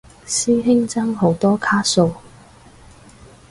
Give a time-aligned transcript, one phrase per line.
[0.25, 2.11] 師兄爭好多卡數？